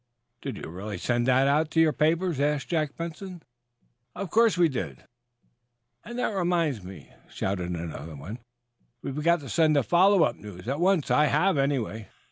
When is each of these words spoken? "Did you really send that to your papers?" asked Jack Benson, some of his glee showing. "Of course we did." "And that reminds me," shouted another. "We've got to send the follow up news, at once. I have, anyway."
"Did 0.41 0.57
you 0.57 0.67
really 0.67 0.97
send 0.97 1.27
that 1.27 1.69
to 1.69 1.79
your 1.79 1.93
papers?" 1.93 2.39
asked 2.39 2.69
Jack 2.69 2.95
Benson, 2.97 3.37
some 3.37 3.39
of 3.39 3.39
his 3.39 3.45
glee 3.45 3.93
showing. 3.93 4.23
"Of 4.25 4.29
course 4.31 4.57
we 4.57 4.67
did." 4.67 5.03
"And 6.03 6.17
that 6.17 6.33
reminds 6.33 6.83
me," 6.83 7.13
shouted 7.29 7.69
another. 7.69 8.37
"We've 9.03 9.23
got 9.23 9.41
to 9.41 9.49
send 9.49 9.75
the 9.75 9.83
follow 9.83 10.23
up 10.23 10.37
news, 10.37 10.67
at 10.67 10.79
once. 10.79 11.11
I 11.11 11.25
have, 11.27 11.59
anyway." 11.59 12.09